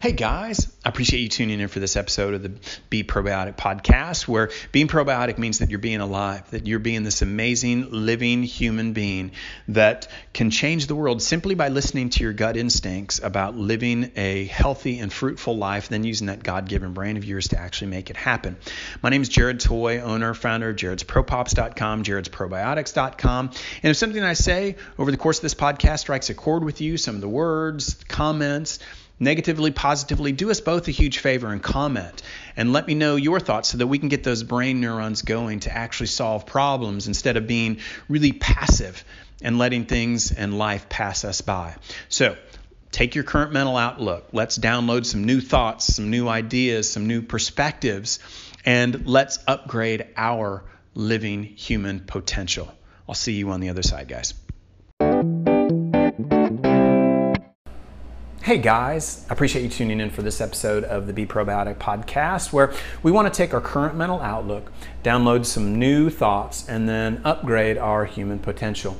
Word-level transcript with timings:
Hey 0.00 0.12
guys, 0.12 0.66
I 0.82 0.88
appreciate 0.88 1.20
you 1.20 1.28
tuning 1.28 1.60
in 1.60 1.68
for 1.68 1.78
this 1.78 1.94
episode 1.94 2.32
of 2.32 2.42
the 2.42 2.52
Be 2.88 3.04
Probiotic 3.04 3.58
podcast, 3.58 4.26
where 4.26 4.48
being 4.72 4.88
probiotic 4.88 5.36
means 5.36 5.58
that 5.58 5.68
you're 5.68 5.78
being 5.78 6.00
alive, 6.00 6.50
that 6.52 6.66
you're 6.66 6.78
being 6.78 7.02
this 7.02 7.20
amazing 7.20 7.90
living 7.90 8.42
human 8.42 8.94
being 8.94 9.32
that 9.68 10.08
can 10.32 10.50
change 10.50 10.86
the 10.86 10.94
world 10.94 11.20
simply 11.20 11.54
by 11.54 11.68
listening 11.68 12.08
to 12.08 12.24
your 12.24 12.32
gut 12.32 12.56
instincts 12.56 13.20
about 13.22 13.56
living 13.58 14.10
a 14.16 14.46
healthy 14.46 15.00
and 15.00 15.12
fruitful 15.12 15.58
life, 15.58 15.90
then 15.90 16.02
using 16.02 16.28
that 16.28 16.42
God 16.42 16.66
given 16.66 16.94
brain 16.94 17.18
of 17.18 17.26
yours 17.26 17.48
to 17.48 17.58
actually 17.58 17.88
make 17.88 18.08
it 18.08 18.16
happen. 18.16 18.56
My 19.02 19.10
name 19.10 19.20
is 19.20 19.28
Jared 19.28 19.60
Toy, 19.60 20.00
owner, 20.00 20.32
founder 20.32 20.70
of 20.70 20.76
jaredspropops.com, 20.76 22.04
jaredsprobiotics.com. 22.04 23.50
And 23.82 23.90
if 23.90 23.98
something 23.98 24.22
I 24.22 24.32
say 24.32 24.76
over 24.98 25.10
the 25.10 25.18
course 25.18 25.36
of 25.36 25.42
this 25.42 25.54
podcast 25.54 25.98
strikes 25.98 26.30
a 26.30 26.34
chord 26.34 26.64
with 26.64 26.80
you, 26.80 26.96
some 26.96 27.16
of 27.16 27.20
the 27.20 27.28
words, 27.28 28.02
comments, 28.08 28.78
negatively, 29.20 29.70
positively, 29.70 30.32
do 30.32 30.50
us 30.50 30.60
both 30.60 30.88
a 30.88 30.90
huge 30.90 31.18
favor 31.18 31.52
and 31.52 31.62
comment 31.62 32.22
and 32.56 32.72
let 32.72 32.86
me 32.86 32.94
know 32.94 33.16
your 33.16 33.38
thoughts 33.38 33.68
so 33.68 33.78
that 33.78 33.86
we 33.86 33.98
can 33.98 34.08
get 34.08 34.24
those 34.24 34.42
brain 34.42 34.80
neurons 34.80 35.22
going 35.22 35.60
to 35.60 35.72
actually 35.72 36.06
solve 36.06 36.46
problems 36.46 37.06
instead 37.06 37.36
of 37.36 37.46
being 37.46 37.78
really 38.08 38.32
passive 38.32 39.04
and 39.42 39.58
letting 39.58 39.84
things 39.84 40.32
and 40.32 40.58
life 40.58 40.88
pass 40.88 41.24
us 41.24 41.40
by. 41.42 41.76
So, 42.08 42.36
take 42.90 43.14
your 43.14 43.24
current 43.24 43.52
mental 43.52 43.76
outlook. 43.76 44.28
Let's 44.32 44.58
download 44.58 45.06
some 45.06 45.24
new 45.24 45.40
thoughts, 45.40 45.94
some 45.94 46.10
new 46.10 46.28
ideas, 46.28 46.90
some 46.90 47.06
new 47.06 47.22
perspectives, 47.22 48.18
and 48.64 49.06
let's 49.06 49.38
upgrade 49.46 50.06
our 50.16 50.64
living 50.94 51.44
human 51.44 52.00
potential. 52.00 52.72
I'll 53.08 53.14
see 53.14 53.34
you 53.34 53.50
on 53.50 53.60
the 53.60 53.70
other 53.70 53.82
side, 53.82 54.08
guys. 54.08 54.34
Hey 58.50 58.58
guys, 58.58 59.24
I 59.30 59.34
appreciate 59.34 59.62
you 59.62 59.68
tuning 59.68 60.00
in 60.00 60.10
for 60.10 60.22
this 60.22 60.40
episode 60.40 60.82
of 60.82 61.06
the 61.06 61.12
Be 61.12 61.24
Probiotic 61.24 61.76
podcast, 61.76 62.52
where 62.52 62.74
we 63.00 63.12
want 63.12 63.32
to 63.32 63.36
take 63.36 63.54
our 63.54 63.60
current 63.60 63.94
mental 63.94 64.20
outlook, 64.20 64.72
download 65.04 65.46
some 65.46 65.78
new 65.78 66.10
thoughts, 66.10 66.68
and 66.68 66.88
then 66.88 67.20
upgrade 67.24 67.78
our 67.78 68.06
human 68.06 68.40
potential. 68.40 68.96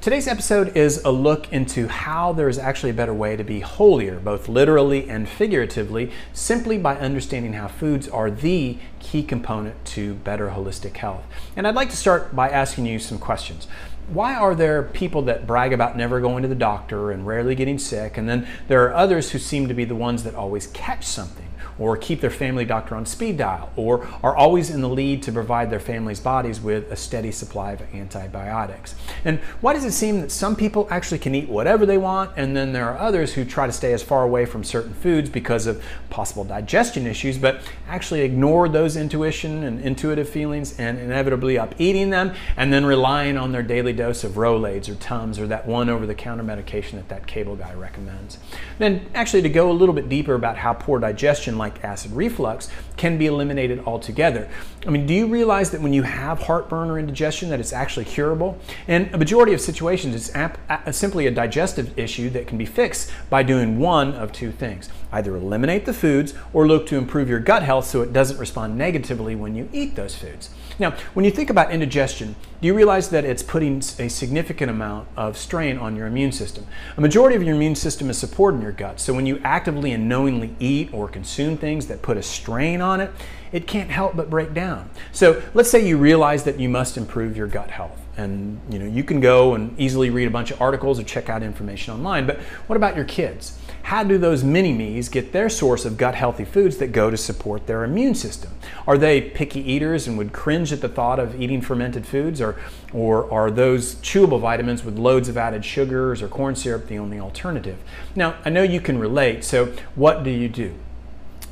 Today's 0.00 0.26
episode 0.26 0.76
is 0.76 1.00
a 1.04 1.12
look 1.12 1.52
into 1.52 1.86
how 1.86 2.32
there 2.32 2.48
is 2.48 2.58
actually 2.58 2.90
a 2.90 2.94
better 2.94 3.14
way 3.14 3.36
to 3.36 3.44
be 3.44 3.60
holier, 3.60 4.18
both 4.18 4.48
literally 4.48 5.08
and 5.08 5.28
figuratively, 5.28 6.10
simply 6.32 6.76
by 6.76 6.96
understanding 6.96 7.52
how 7.52 7.68
foods 7.68 8.08
are 8.08 8.32
the 8.32 8.78
key 8.98 9.22
component 9.22 9.84
to 9.84 10.14
better 10.14 10.48
holistic 10.48 10.96
health. 10.96 11.22
And 11.54 11.68
I'd 11.68 11.76
like 11.76 11.90
to 11.90 11.96
start 11.96 12.34
by 12.34 12.48
asking 12.48 12.86
you 12.86 12.98
some 12.98 13.18
questions 13.18 13.68
why 14.12 14.34
are 14.34 14.54
there 14.54 14.82
people 14.82 15.22
that 15.22 15.46
brag 15.46 15.72
about 15.72 15.96
never 15.96 16.20
going 16.20 16.42
to 16.42 16.48
the 16.48 16.54
doctor 16.54 17.10
and 17.10 17.26
rarely 17.26 17.54
getting 17.54 17.78
sick, 17.78 18.16
and 18.16 18.28
then 18.28 18.46
there 18.68 18.84
are 18.84 18.94
others 18.94 19.30
who 19.32 19.38
seem 19.38 19.68
to 19.68 19.74
be 19.74 19.84
the 19.84 19.94
ones 19.94 20.24
that 20.24 20.34
always 20.34 20.66
catch 20.68 21.04
something? 21.04 21.48
or 21.78 21.96
keep 21.96 22.20
their 22.20 22.30
family 22.30 22.64
doctor 22.64 22.94
on 22.94 23.06
speed 23.06 23.36
dial, 23.36 23.70
or 23.76 24.06
are 24.22 24.36
always 24.36 24.70
in 24.70 24.80
the 24.80 24.88
lead 24.88 25.22
to 25.22 25.32
provide 25.32 25.70
their 25.70 25.80
family's 25.80 26.20
bodies 26.20 26.60
with 26.60 26.90
a 26.90 26.96
steady 26.96 27.30
supply 27.30 27.72
of 27.72 27.82
antibiotics. 27.94 28.94
And 29.24 29.38
why 29.60 29.74
does 29.74 29.84
it 29.84 29.92
seem 29.92 30.20
that 30.20 30.32
some 30.32 30.56
people 30.56 30.88
actually 30.90 31.18
can 31.18 31.34
eat 31.34 31.48
whatever 31.48 31.86
they 31.86 31.98
want, 31.98 32.32
and 32.36 32.56
then 32.56 32.72
there 32.72 32.88
are 32.88 32.98
others 32.98 33.34
who 33.34 33.44
try 33.44 33.66
to 33.66 33.72
stay 33.72 33.92
as 33.92 34.02
far 34.02 34.24
away 34.24 34.44
from 34.44 34.64
certain 34.64 34.94
foods 34.94 35.30
because 35.30 35.66
of 35.66 35.82
possible 36.10 36.44
digestion 36.44 37.06
issues, 37.06 37.38
but 37.38 37.60
actually 37.88 38.22
ignore 38.22 38.68
those 38.68 38.96
intuition 38.96 39.62
and 39.62 39.80
intuitive 39.80 40.28
feelings 40.28 40.78
and 40.78 40.98
inevitably 40.98 41.58
up 41.58 41.74
eating 41.78 42.10
them, 42.10 42.34
and 42.56 42.72
then 42.72 42.84
relying 42.84 43.36
on 43.36 43.52
their 43.52 43.62
daily 43.62 43.92
dose 43.98 44.24
of 44.24 44.32
Rolaids 44.32 44.88
or 44.88 44.94
Tums 44.94 45.38
or 45.38 45.46
that 45.48 45.66
one 45.66 45.90
over 45.90 46.06
the 46.06 46.14
counter 46.14 46.44
medication 46.44 46.98
that 46.98 47.08
that 47.08 47.26
cable 47.26 47.56
guy 47.56 47.74
recommends. 47.74 48.38
Then, 48.78 49.06
actually, 49.14 49.42
to 49.42 49.48
go 49.48 49.70
a 49.70 49.72
little 49.72 49.94
bit 49.94 50.08
deeper 50.08 50.34
about 50.34 50.56
how 50.56 50.72
poor 50.72 51.00
digestion, 51.00 51.58
like 51.58 51.84
acid 51.84 52.12
reflux 52.12 52.70
can 52.96 53.18
be 53.18 53.26
eliminated 53.26 53.80
altogether. 53.84 54.48
I 54.86 54.90
mean, 54.90 55.04
do 55.04 55.12
you 55.12 55.26
realize 55.26 55.70
that 55.72 55.80
when 55.80 55.92
you 55.92 56.04
have 56.04 56.42
heartburn 56.42 56.88
or 56.90 56.98
indigestion 56.98 57.50
that 57.50 57.58
it's 57.60 57.72
actually 57.72 58.04
curable? 58.04 58.58
In 58.86 59.10
a 59.12 59.18
majority 59.18 59.52
of 59.52 59.60
situations, 59.60 60.14
it's 60.14 60.34
ap- 60.34 60.58
a, 60.86 60.92
simply 60.92 61.26
a 61.26 61.30
digestive 61.30 61.98
issue 61.98 62.30
that 62.30 62.46
can 62.46 62.56
be 62.56 62.66
fixed 62.66 63.10
by 63.28 63.42
doing 63.42 63.78
one 63.78 64.14
of 64.14 64.32
two 64.32 64.52
things. 64.52 64.88
Either 65.10 65.36
eliminate 65.36 65.84
the 65.84 65.92
foods 65.92 66.34
or 66.52 66.66
look 66.66 66.86
to 66.86 66.96
improve 66.96 67.28
your 67.28 67.40
gut 67.40 67.62
health 67.64 67.86
so 67.86 68.00
it 68.02 68.12
doesn't 68.12 68.38
respond 68.38 68.78
negatively 68.78 69.34
when 69.34 69.56
you 69.56 69.68
eat 69.72 69.96
those 69.96 70.14
foods. 70.14 70.50
Now, 70.78 70.92
when 71.14 71.24
you 71.24 71.30
think 71.30 71.50
about 71.50 71.72
indigestion, 71.72 72.36
do 72.60 72.66
you 72.66 72.74
realize 72.74 73.10
that 73.10 73.24
it's 73.24 73.42
putting 73.42 73.80
a 74.00 74.08
significant 74.08 74.70
amount 74.70 75.08
of 75.16 75.36
strain 75.36 75.78
on 75.78 75.94
your 75.94 76.06
immune 76.06 76.32
system? 76.32 76.66
A 76.96 77.00
majority 77.00 77.36
of 77.36 77.42
your 77.42 77.54
immune 77.54 77.74
system 77.76 78.10
is 78.10 78.18
supporting 78.18 78.60
your 78.62 78.72
gut, 78.72 78.98
so 78.98 79.14
when 79.14 79.26
you 79.26 79.40
actively 79.44 79.92
and 79.92 80.08
knowingly 80.08 80.56
eat 80.58 80.92
or 80.92 81.08
consume 81.08 81.56
things 81.56 81.86
that 81.86 82.02
put 82.02 82.16
a 82.16 82.22
strain 82.22 82.80
on 82.80 83.00
it, 83.00 83.10
it 83.52 83.66
can't 83.66 83.90
help 83.90 84.16
but 84.16 84.30
break 84.30 84.54
down. 84.54 84.90
So 85.12 85.42
let's 85.54 85.70
say 85.70 85.86
you 85.86 85.96
realize 85.98 86.44
that 86.44 86.58
you 86.58 86.68
must 86.68 86.96
improve 86.96 87.36
your 87.36 87.46
gut 87.46 87.70
health. 87.70 88.00
And 88.18 88.60
you 88.68 88.80
know, 88.80 88.84
you 88.84 89.04
can 89.04 89.20
go 89.20 89.54
and 89.54 89.78
easily 89.78 90.10
read 90.10 90.26
a 90.26 90.30
bunch 90.30 90.50
of 90.50 90.60
articles 90.60 90.98
or 90.98 91.04
check 91.04 91.28
out 91.28 91.42
information 91.42 91.94
online, 91.94 92.26
but 92.26 92.38
what 92.66 92.76
about 92.76 92.96
your 92.96 93.04
kids? 93.04 93.56
How 93.84 94.02
do 94.02 94.18
those 94.18 94.42
mini 94.42 94.72
me's 94.72 95.08
get 95.08 95.32
their 95.32 95.48
source 95.48 95.84
of 95.84 95.96
gut 95.96 96.16
healthy 96.16 96.44
foods 96.44 96.78
that 96.78 96.88
go 96.88 97.10
to 97.10 97.16
support 97.16 97.66
their 97.66 97.84
immune 97.84 98.16
system? 98.16 98.50
Are 98.88 98.98
they 98.98 99.20
picky 99.20 99.60
eaters 99.60 100.08
and 100.08 100.18
would 100.18 100.32
cringe 100.32 100.72
at 100.72 100.80
the 100.80 100.88
thought 100.88 101.20
of 101.20 101.40
eating 101.40 101.62
fermented 101.62 102.06
foods? 102.06 102.40
Or, 102.40 102.56
or 102.92 103.32
are 103.32 103.52
those 103.52 103.94
chewable 103.96 104.40
vitamins 104.40 104.84
with 104.84 104.98
loads 104.98 105.28
of 105.28 105.38
added 105.38 105.64
sugars 105.64 106.20
or 106.20 106.28
corn 106.28 106.56
syrup 106.56 106.88
the 106.88 106.98
only 106.98 107.20
alternative? 107.20 107.78
Now, 108.16 108.34
I 108.44 108.50
know 108.50 108.62
you 108.62 108.80
can 108.80 108.98
relate, 108.98 109.44
so 109.44 109.72
what 109.94 110.24
do 110.24 110.30
you 110.30 110.48
do? 110.48 110.74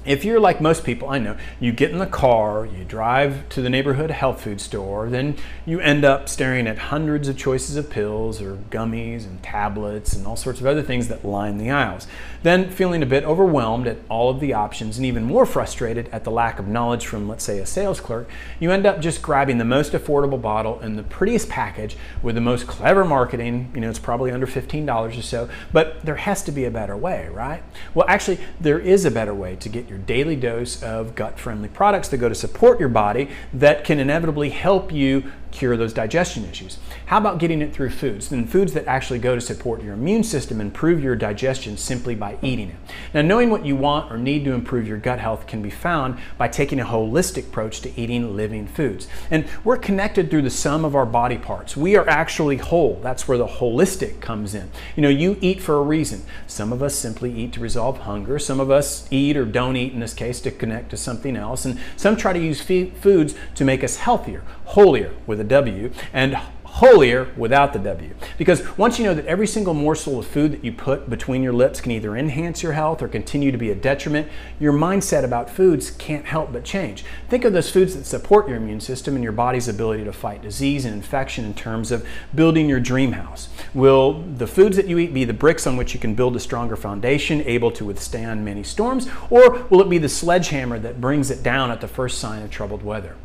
If 0.07 0.25
you're 0.25 0.41
like 0.41 0.61
most 0.61 0.85
people 0.85 1.09
I 1.09 1.19
know, 1.19 1.37
you 1.61 1.73
get 1.73 1.91
in 1.91 1.99
the 1.99 2.07
car, 2.07 2.65
you 2.65 2.85
drive 2.85 3.49
to 3.51 3.61
the 3.61 3.69
neighborhood 3.69 4.11
health 4.11 4.41
food 4.41 4.61
store, 4.61 5.09
then 5.11 5.37
you 5.65 5.81
end 5.81 6.05
up 6.05 6.29
staring 6.29 6.67
at 6.67 6.79
hundreds 6.79 7.29
of 7.29 7.37
choices 7.37 7.77
of 7.77 7.91
pills 7.91 8.41
or 8.41 8.57
gummies 8.71 9.25
and 9.25 9.43
tablets 9.43 10.15
and 10.15 10.27
all 10.27 10.37
sorts 10.37 10.61
of 10.61 10.67
other 10.67 10.83
things 10.83 11.09
that 11.09 11.25
line 11.25 11.59
the 11.59 11.71
aisles. 11.71 12.07
Then 12.43 12.71
feeling 12.71 13.03
a 13.03 13.07
bit 13.07 13.25
overwhelmed 13.25 13.89
at 13.89 13.99
all 14.09 14.31
of 14.31 14.39
the 14.39 14.53
options 14.53 14.97
and 14.97 15.05
even 15.05 15.25
more 15.25 15.45
frustrated 15.45 16.09
at 16.13 16.23
the 16.23 16.31
lack 16.31 16.59
of 16.59 16.69
knowledge 16.69 17.07
from, 17.07 17.29
let's 17.29 17.43
say, 17.43 17.59
a 17.59 17.67
sales 17.67 18.01
clerk, 18.01 18.31
you 18.61 18.71
end 18.71 18.87
up 18.87 19.01
just 19.01 19.21
grabbing 19.21 19.59
the 19.59 19.65
most 19.65 19.93
affordable 19.93 20.41
bottle 20.41 20.79
and 20.79 20.97
the 20.97 21.03
prettiest 21.03 21.49
package 21.49 21.97
with 22.23 22.37
the 22.37 22.41
most 22.41 22.69
clever 22.69 23.05
marketing. 23.05 23.73
You 23.75 23.81
know, 23.81 23.91
it's 23.91 23.99
probably 23.99 24.31
under 24.31 24.47
$15 24.47 25.19
or 25.19 25.23
so, 25.23 25.49
but 25.73 26.05
there 26.05 26.17
has 26.17 26.43
to 26.45 26.53
be 26.53 26.65
a 26.65 26.71
better 26.71 26.97
way, 26.97 27.29
right? 27.33 27.63
Well, 27.95 28.07
actually, 28.09 28.39
there 28.61 28.79
is 28.79 29.05
a 29.05 29.11
better 29.11 29.35
way 29.35 29.57
to 29.57 29.69
get 29.69 29.89
your 29.89 29.96
your 29.97 30.05
daily 30.05 30.37
dose 30.37 30.83
of 30.83 31.15
gut 31.15 31.39
friendly 31.39 31.69
products 31.69 32.09
that 32.09 32.19
go 32.19 32.29
to 32.29 32.35
support 32.35 32.79
your 32.79 32.89
body 32.89 33.31
that 33.53 33.85
can 33.85 33.99
inevitably 33.99 34.51
help 34.51 34.93
you 34.93 35.33
cure 35.57 35.77
those 35.77 35.95
digestion 35.95 36.45
issues. 36.45 36.79
How 37.07 37.19
about 37.19 37.39
getting 37.39 37.63
it 37.63 37.73
through 37.73 37.91
foods? 37.91 38.29
Then 38.29 38.47
foods 38.47 38.75
that 38.75 38.87
actually 38.87 39.19
go 39.19 39.35
to 39.35 39.41
support 39.41 39.83
your 39.83 39.95
immune 39.95 40.23
system, 40.23 40.61
improve 40.61 41.03
your 41.03 41.17
digestion 41.17 41.79
simply 41.79 42.15
by 42.15 42.37
eating 42.43 42.69
it. 42.69 42.77
Now, 43.15 43.23
knowing 43.23 43.49
what 43.49 43.65
you 43.65 43.75
want 43.75 44.13
or 44.13 44.19
need 44.19 44.45
to 44.45 44.53
improve 44.53 44.87
your 44.87 44.99
gut 44.99 45.19
health 45.19 45.47
can 45.47 45.63
be 45.63 45.71
found 45.71 46.19
by 46.37 46.49
taking 46.49 46.79
a 46.79 46.85
holistic 46.85 47.47
approach 47.47 47.81
to 47.81 48.01
eating 48.01 48.37
living 48.37 48.67
foods. 48.67 49.09
And 49.31 49.47
we're 49.65 49.79
connected 49.79 50.31
through 50.31 50.43
the 50.43 50.51
sum 50.51 50.85
of 50.85 50.95
our 50.95 51.07
body 51.07 51.39
parts. 51.39 51.77
We 51.77 51.97
are 51.97 52.09
actually 52.09 52.59
whole. 52.59 53.01
That's 53.03 53.27
where 53.27 53.39
the 53.39 53.47
holistic 53.47 54.21
comes 54.21 54.55
in. 54.55 54.71
You 54.95 55.03
know, 55.03 55.09
you 55.09 55.39
eat 55.41 55.63
for 55.63 55.79
a 55.79 55.83
reason. 55.83 56.23
Some 56.47 56.73
of 56.73 56.83
us 56.83 56.95
simply 56.95 57.33
eat 57.33 57.55
to 57.55 57.61
resolve 57.61 57.99
hunger. 58.01 58.39
Some 58.39 58.61
of 58.61 58.71
us 58.71 59.09
eat 59.11 59.37
or 59.37 59.47
don't 59.47 59.77
eat 59.77 59.95
in 59.95 60.01
this 60.01 60.13
case 60.13 60.41
to 60.43 60.51
connect 60.51 60.91
to 60.91 60.99
something 60.99 61.35
else. 61.35 61.65
And 61.65 61.81
some 61.97 62.17
try 62.17 62.35
to 62.35 62.39
use 62.39 62.61
foods 62.61 63.35
to 63.55 63.65
make 63.65 63.83
us 63.83 63.97
healthier, 63.97 64.43
holier 64.67 65.15
with 65.27 65.41
a 65.41 65.45
W, 65.47 65.91
and 66.13 66.39
holier 66.77 67.33
without 67.39 67.73
the 67.73 67.79
W. 67.79 68.15
Because 68.37 68.77
once 68.77 68.99
you 68.99 69.05
know 69.07 69.15
that 69.15 69.25
every 69.25 69.47
single 69.47 69.73
morsel 69.73 70.19
of 70.19 70.27
food 70.27 70.53
that 70.53 70.63
you 70.63 70.73
put 70.73 71.09
between 71.09 71.43
your 71.43 71.55
lips 71.55 71.81
can 71.81 71.91
either 71.91 72.15
enhance 72.15 72.63
your 72.63 72.73
health 72.73 73.01
or 73.01 73.09
continue 73.09 73.51
to 73.51 73.57
be 73.57 73.71
a 73.71 73.75
detriment, 73.75 74.29
your 74.61 74.75
mindset 74.75 75.25
about 75.25 75.49
foods 75.49 75.91
can't 75.93 76.27
help 76.27 76.53
but 76.53 76.65
change. 76.65 77.03
Think 77.31 77.47
of 77.47 77.55
those 77.55 77.71
foods 77.71 77.97
that 77.97 78.05
support 78.05 78.47
your 78.47 78.59
immune 78.59 78.81
system 78.81 79.15
and 79.15 79.25
your 79.25 79.33
body's 79.33 79.69
ability 79.69 80.05
to 80.05 80.13
fight 80.13 80.43
disease 80.43 80.85
and 80.85 80.95
infection 80.95 81.47
in 81.47 81.55
terms 81.55 81.91
of 81.91 82.07
building 82.35 82.69
your 82.69 82.81
dream 82.81 83.13
house. 83.13 83.49
Will 83.73 84.21
the 84.21 84.47
foods 84.47 84.77
that 84.77 84.87
you 84.87 84.99
eat 84.99 85.15
be 85.15 85.25
the 85.25 85.33
bricks 85.33 85.67
on 85.67 85.79
which 85.79 85.95
you 85.95 86.01
can 86.01 86.15
build 86.15 86.37
a 86.37 86.41
stronger 86.41 86.77
foundation, 86.77 87.41
able 87.47 87.71
to 87.71 87.87
withstand 87.87 88.45
many 88.45 88.63
storms, 88.63 89.09
or 89.31 89.65
will 89.71 89.81
it 89.81 89.89
be 89.89 89.97
the 89.97 90.11
sledgehammer 90.11 90.79
that 90.81 91.01
brings 91.01 91.31
it 91.31 91.43
down 91.43 91.71
at 91.71 91.81
the 91.81 91.89
first 91.89 92.19
sign 92.19 92.43
of 92.43 92.51
troubled 92.51 92.83
weather? 92.83 93.17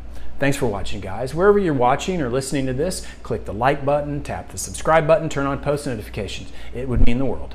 Thanks 0.42 0.56
for 0.56 0.66
watching, 0.66 0.98
guys. 0.98 1.36
Wherever 1.36 1.56
you're 1.60 1.72
watching 1.72 2.20
or 2.20 2.28
listening 2.28 2.66
to 2.66 2.72
this, 2.72 3.06
click 3.22 3.44
the 3.44 3.54
like 3.54 3.84
button, 3.84 4.24
tap 4.24 4.50
the 4.50 4.58
subscribe 4.58 5.06
button, 5.06 5.28
turn 5.28 5.46
on 5.46 5.60
post 5.60 5.86
notifications. 5.86 6.50
It 6.74 6.88
would 6.88 7.06
mean 7.06 7.18
the 7.18 7.24
world. 7.24 7.54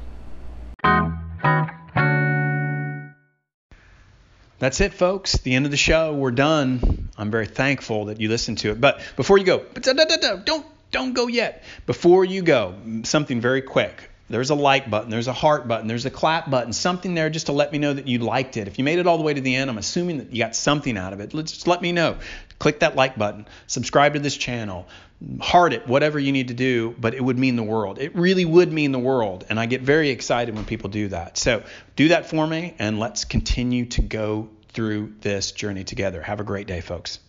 That's 4.59 4.79
it, 4.79 4.93
folks. 4.93 5.33
The 5.33 5.53
end 5.53 5.65
of 5.65 5.71
the 5.71 5.75
show. 5.75 6.13
We're 6.13 6.31
done. 6.31 7.09
I'm 7.17 7.29
very 7.29 7.47
thankful 7.47 8.05
that 8.05 8.21
you 8.21 8.29
listened 8.29 8.59
to 8.59 8.71
it. 8.71 8.79
But 8.79 9.01
before 9.17 9.37
you 9.37 9.43
go, 9.43 9.65
don't 10.45 10.65
don't 10.89 11.13
go 11.13 11.27
yet. 11.27 11.65
Before 11.87 12.23
you 12.23 12.41
go, 12.41 12.73
something 13.03 13.41
very 13.41 13.63
quick. 13.63 14.09
There's 14.29 14.49
a 14.49 14.55
like 14.55 14.89
button, 14.89 15.09
there's 15.09 15.27
a 15.27 15.33
heart 15.33 15.67
button, 15.67 15.87
there's 15.87 16.05
a 16.05 16.11
clap 16.11 16.49
button, 16.49 16.73
something 16.73 17.15
there 17.15 17.29
just 17.29 17.45
to 17.45 17.51
let 17.51 17.71
me 17.71 17.77
know 17.77 17.93
that 17.93 18.07
you 18.07 18.19
liked 18.19 18.57
it. 18.57 18.67
If 18.67 18.77
you 18.77 18.83
made 18.83 18.99
it 18.99 19.07
all 19.07 19.17
the 19.17 19.23
way 19.23 19.33
to 19.33 19.41
the 19.41 19.55
end, 19.55 19.69
I'm 19.69 19.77
assuming 19.77 20.17
that 20.17 20.31
you 20.31 20.43
got 20.43 20.55
something 20.55 20.97
out 20.97 21.13
of 21.13 21.19
it. 21.19 21.33
Let's 21.33 21.51
just 21.51 21.67
let 21.67 21.81
me 21.81 21.91
know. 21.91 22.17
Click 22.59 22.79
that 22.79 22.95
like 22.95 23.17
button, 23.17 23.47
subscribe 23.67 24.13
to 24.13 24.19
this 24.19 24.35
channel, 24.35 24.87
heart 25.39 25.73
it, 25.73 25.87
whatever 25.87 26.19
you 26.19 26.31
need 26.31 26.49
to 26.49 26.53
do, 26.53 26.95
but 26.99 27.13
it 27.13 27.23
would 27.23 27.37
mean 27.37 27.55
the 27.55 27.63
world. 27.63 27.99
It 27.99 28.15
really 28.15 28.45
would 28.45 28.71
mean 28.71 28.91
the 28.91 28.99
world. 28.99 29.45
And 29.49 29.59
I 29.59 29.65
get 29.65 29.81
very 29.81 30.09
excited 30.09 30.55
when 30.55 30.65
people 30.65 30.89
do 30.89 31.07
that. 31.09 31.37
So 31.37 31.63
do 31.95 32.09
that 32.09 32.29
for 32.29 32.45
me, 32.45 32.75
and 32.79 32.99
let's 32.99 33.25
continue 33.25 33.85
to 33.87 34.01
go 34.01 34.49
through 34.69 35.13
this 35.21 35.51
journey 35.51 35.83
together. 35.83 36.21
Have 36.21 36.39
a 36.39 36.43
great 36.43 36.67
day, 36.67 36.81
folks. 36.81 37.19